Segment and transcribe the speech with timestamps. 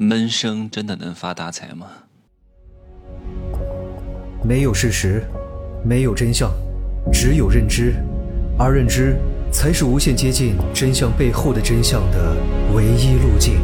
[0.00, 1.88] 闷声真的能发大财吗？
[4.44, 5.24] 没有事实，
[5.84, 6.52] 没有真相，
[7.12, 7.96] 只有认知，
[8.56, 9.16] 而认知
[9.52, 12.36] 才是无限接近真相背后的真相的
[12.72, 13.60] 唯一路径。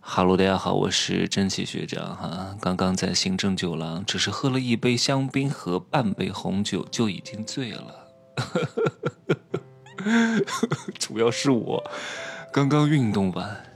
[0.00, 2.56] 哈喽，大家好，我是真奇学长哈。
[2.62, 8.08] 刚刚在行政酒廊，只是喝了一杯香槟和半杯红酒，就已经醉了。
[10.98, 11.84] 主要是我
[12.50, 13.66] 刚刚运动完。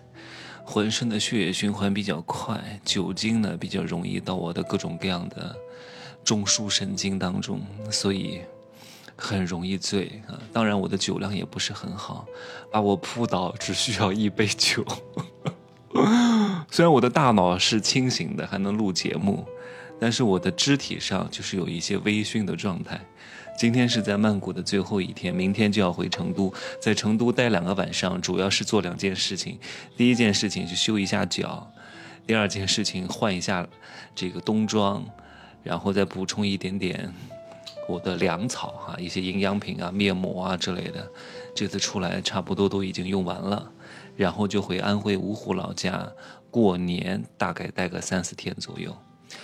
[0.67, 5.57] 浑身的血液循环比较快，酒精呢比较容易到我的各种各样的
[6.25, 8.41] 中枢神经当中，所以
[9.15, 10.37] 很容易醉啊。
[10.53, 12.27] 当然，我的酒量也不是很好，
[12.71, 14.85] 把我扑倒只需要一杯酒。
[16.71, 19.47] 虽然我的大脑是清醒的，还能录节目，
[19.99, 23.01] 但是我的肢体上就是有一些微醺的状态。
[23.57, 29.59] 今天是在曼谷的最后一天，明天就要回成都，在成都待两个晚上，主要是做两件事情。
[29.97, 31.73] 第一件事情是修一下脚，
[32.27, 33.67] 第二件事情换一下
[34.15, 35.03] 这个冬装，
[35.63, 37.11] 然后再补充一点点
[37.89, 41.09] 我的粮草哈，一些营养品啊、面膜啊之类的。
[41.55, 43.73] 这次出来差不多都已经用完了，
[44.17, 46.07] 然后就回安徽芜湖老家
[46.51, 48.95] 过年，大概待个三四天左右。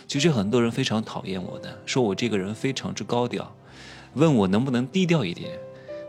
[0.07, 3.51] 其实很多人非常讨厌我的，说我这个人非常之高调。
[4.15, 5.51] 问我能不能低调一点，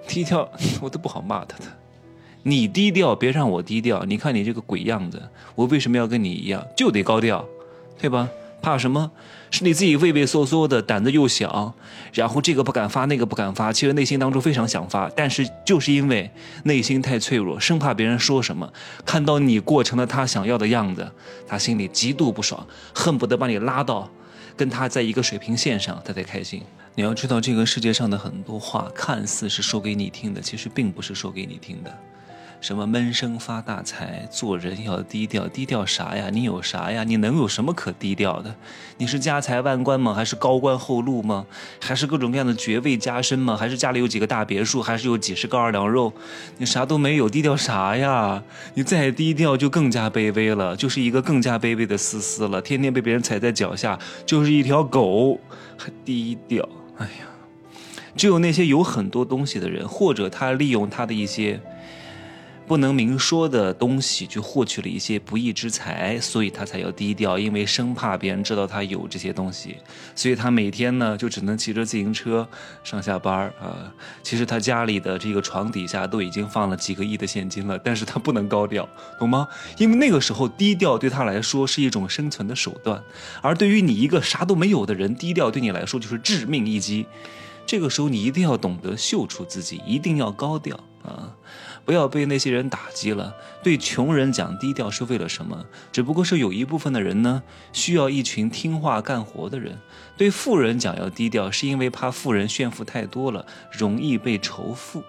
[0.08, 0.50] 低调
[0.82, 1.66] 我都不好骂他的。
[2.44, 4.04] 你低调，别让我低调。
[4.04, 5.22] 你看你这个鬼样子，
[5.56, 7.46] 我为什么要跟你一样，就得高调，
[7.98, 8.30] 对吧？
[8.62, 9.12] 怕什么？
[9.52, 11.74] 是你自己畏畏缩缩的，胆子又小，
[12.14, 16.30] 然后这个不敢发，那个不敢发，其实内心当中非常想发，但是就是因为
[16.64, 18.72] 内心太脆弱，生怕别人说什么，
[19.06, 21.10] 看到你过成了他想要的样子，
[21.48, 24.10] 他心里极度不爽，恨不得把你拉到
[24.56, 26.62] 跟他在一个水平线上，他才开心。
[26.96, 31.92] 你要知道，这个世界上的很多话看似是说给你听的，其实并不是说给你听的。
[32.62, 36.30] 什么闷声发大财，做人要低调，低调啥呀？
[36.32, 37.04] 你有啥呀？
[37.04, 38.56] 你能有什么可低调的？
[39.00, 40.14] 你是家财万贯吗？
[40.14, 41.48] 还是高官厚禄吗？
[41.82, 43.58] 还是各种各样的爵位加身吗？
[43.58, 44.82] 还是家里有几个大别墅？
[44.82, 46.14] 还是有几十个二两肉？
[46.60, 48.42] 你啥都没有，低调啥呀？
[48.76, 55.38] 你再低调就更加卑微了，就是一个更加卑微的思思了，天天被别人踩在脚下，就是一条狗，
[55.76, 56.70] 还低调。
[56.98, 57.28] 哎呀，
[58.16, 61.60] 只有那些有很多东西的人，或者他利用他的一些
[62.66, 69.78] 不能明说的东西，去获取了一些不义之财，所以他才要低调，因为生怕别人知道他有这些东西，
[70.16, 72.48] 所以他每天呢就只能骑着自行车
[72.84, 73.94] 上下班啊。
[74.24, 78.88] 其实他家里的这个床底下都已经放了几个亿的现金了，但是他不能高调，
[79.20, 79.48] 懂吗？
[79.78, 83.04] 因为那个时候低调对他来说是一种生存的手段，
[83.42, 87.06] 而对于你一个啥都没有的人，低调对你来说就是致命一击。
[87.66, 91.36] 这个时候你一定要懂得秀出自己，一定要高调啊！
[91.86, 93.36] 不要被那些人打击了。
[93.62, 95.66] 对穷人讲低调是为了什么？
[95.92, 97.44] 只不过是有一部分的人呢，
[97.74, 99.78] 需要一群听话干活的人。
[100.16, 105.04] 对富人讲要低调，是因为怕富人炫富太多了，容易被仇富。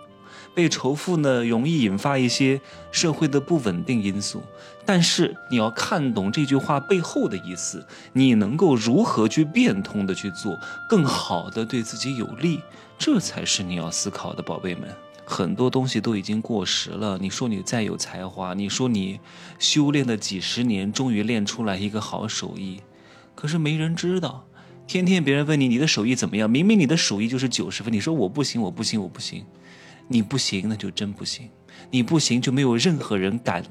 [0.54, 2.60] 被仇富呢，容易引发一些
[2.92, 4.42] 社会的不稳定因素。
[4.86, 12.60] 但是你要看懂这句话背后的意思，你能够如何去变通的去做，更好的对自己有利，
[12.98, 14.88] 这才是你要思考的，宝贝们。
[15.26, 17.16] 很多东西都已经过时了。
[17.18, 19.18] 你说你再有才华，你说你
[19.58, 22.82] 修炼了几十年，终于练出来一个好手艺，
[23.34, 24.44] 可是没人知道。
[24.86, 29.46] 天天别人问你你的手艺怎么样，明明你的手艺就是九十分，你说我不行，我不行，我不行。
[30.08, 31.48] 你不行，那就真不行。
[31.90, 33.62] 你不行，就没有任何人敢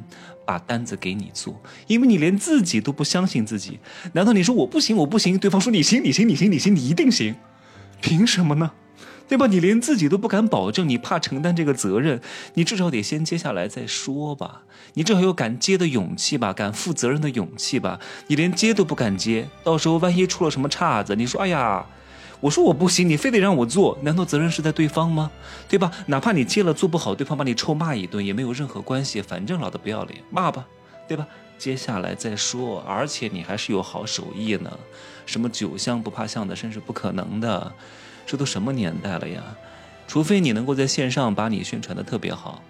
[0.46, 3.80] 把单子给你做，因为你连自己都不相信自己。
[4.14, 5.38] 难道你说我不行，我不行？
[5.38, 7.36] 对方说你行，你行，你行，你行，你一定行？
[8.02, 8.72] 凭什么呢？
[9.28, 9.48] 对吧？
[9.48, 12.20] 你连自己都不敢保证，你怕承担这个责任，
[12.56, 14.64] 你至少得先接下来再说吧。
[14.96, 18.00] 你至少有敢接的勇气吧，敢负责任的勇气吧。
[18.28, 21.86] 你连接都不敢接，到时候万一出了什么岔子，你说哎呀。
[22.44, 25.32] 我说我不行，你非得让我做，难道责任是在对方吗？
[25.70, 25.90] 对吧？
[26.08, 30.68] 哪怕你接了做不好，对方把你臭骂一顿也没有任何关系，反正老子不要脸，骂吧，
[31.08, 31.26] 对吧？
[31.58, 34.70] 接下来再说，而且你还是有好手艺呢，
[35.26, 37.72] 什么酒香不怕巷子深是不可能的，
[38.26, 39.42] 这都什么年代了呀？
[40.06, 42.62] 除非你能够在线上把你宣传的特别好。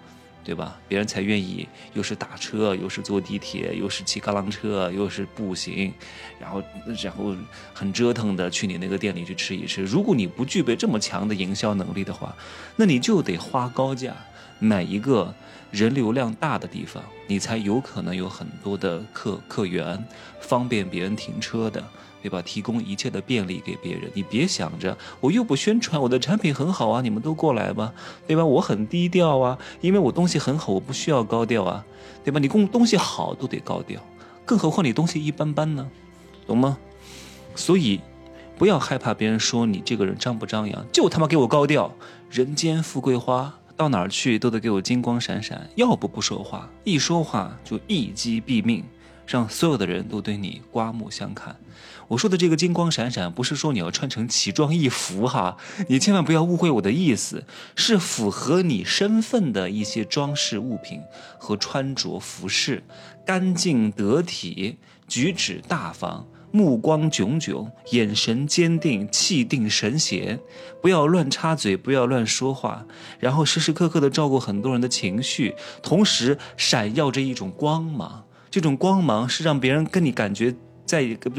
[0.44, 0.78] 对吧？
[0.86, 5.92] 别人才愿意，又是打车，又是坐地铁，又是骑嘎啷车，又是步行，
[6.38, 6.62] 然后
[7.02, 7.34] 然后
[7.72, 9.82] 很折腾的去你那个店里去吃一吃。
[9.82, 12.36] 如果你不具备这么强的营销能力的话，
[12.76, 14.14] 那你就得花高价，
[14.58, 15.34] 哪一个
[15.70, 20.04] 人流量大的地方，你才有可能有很多的客客源，
[20.40, 21.82] 方便别人停车的。
[22.24, 22.40] 对吧？
[22.40, 27.92] 提供一切的便利给别人，你别想着我又不宣传我的产品很好啊，你们都过来吧，
[28.26, 28.42] 对吧？
[28.42, 31.84] 我很低调啊，因为我东西很好，我不需要高调啊，
[32.24, 32.40] 对吧？
[32.40, 34.00] 你供东西好都得高调，
[34.46, 35.86] 更何况你东西一般般呢，
[36.46, 36.78] 懂吗？
[37.54, 38.00] 所以
[38.56, 41.94] 不要害怕别人说你这个人张不张扬，就他妈给我高调，
[42.30, 48.84] 人间富贵花，到哪儿去都得给我金光闪闪，要不不说话，一说话就一击毙命。
[49.26, 51.56] 让所有的人都对你刮目相看。
[52.08, 55.56] 我说的这个金光闪闪，不是说你要穿成奇装异服哈，
[55.88, 57.42] 你千万不要误会我的意思，
[57.74, 61.00] 是符合你身份的一些装饰物品
[61.38, 62.82] 和穿着服饰，
[63.24, 64.76] 干净得体，
[65.08, 70.38] 举止大方，目光炯炯，眼神坚定，气定神闲，
[70.80, 72.86] 不要乱插嘴，不要乱说话，
[73.18, 78.24] 然后时时刻刻的照顾很多人的情绪，同时闪耀着一种光芒。
[78.52, 80.54] 这种光芒是让别人跟你感觉
[80.84, 81.30] 在一个，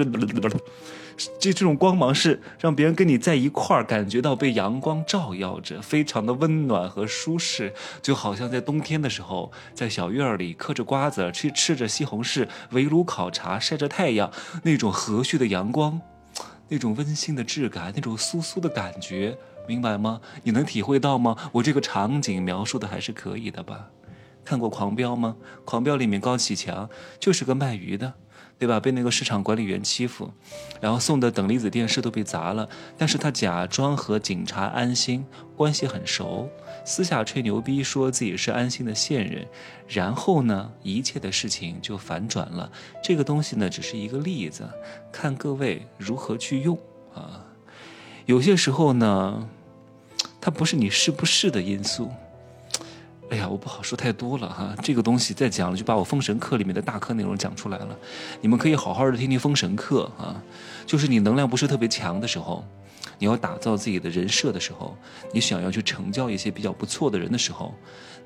[1.40, 14.30] 这这种光芒是让别人跟你在一块儿，感觉到被阳光照耀着，非常的温暖和舒适，就好像在冬天的时候，在小院里嗑着瓜子，吃吃着西红柿，围炉烤茶，晒着太阳，
[14.64, 16.02] 那种和煦的阳光，
[16.68, 19.38] 那种温馨的质感，那种酥酥的感觉，
[19.68, 20.20] 明白吗？
[20.44, 21.38] 你能体会到吗？
[21.54, 23.90] 我这个场景描述的还是可以的吧？
[24.44, 25.38] 看过《狂飙》吗？
[25.66, 26.90] 《狂飙》里面高启强
[27.20, 28.14] 就是个卖鱼的，
[28.58, 28.80] 对吧？
[28.80, 30.32] 被那个市场管理员欺负，
[30.80, 32.68] 然后送的等离子电视都被砸了。
[32.98, 35.26] 但是他假装和警察安心
[35.56, 36.50] 关系很熟，
[36.86, 39.46] 私下吹牛逼说自己是安心的线人，
[39.88, 42.72] 然后呢，一切的事情就反转了。
[43.04, 44.68] 这个东西呢，只是一个例子，
[45.12, 46.78] 看各位如何去用
[47.14, 47.46] 啊。
[48.26, 49.50] 有些时候呢，
[50.40, 52.10] 它不是你是不是的因素。
[53.32, 57.98] 哎呀，我不好说太多了哈，这个东西再讲了就把我封神课里面的大课内容讲出来了。
[58.40, 60.42] 你们可以好好的听听封神课啊，
[60.86, 62.64] 就是你能量不是特别强的时候，
[63.18, 64.96] 你要打造自己的人设的时候，
[65.34, 67.74] 你想要去成交一些比较不错的人的时候，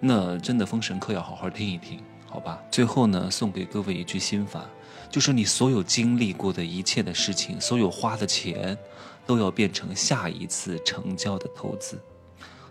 [0.01, 2.61] 那真的封神课要好好听一听，好吧？
[2.69, 4.65] 最后呢，送给各位一句心法，
[5.09, 8.77] 就是你所有经历过的一切的事情，所有花的钱，
[9.25, 11.97] 都要变成下一次成交的投资。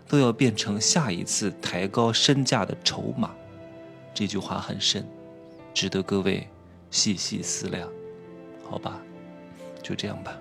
[0.09, 3.33] 都要变成下一次抬高身价的筹码，
[4.13, 5.05] 这句话很深，
[5.73, 6.45] 值得各位
[6.89, 7.87] 细细思量，
[8.67, 8.99] 好吧，
[9.83, 10.35] 就这样吧。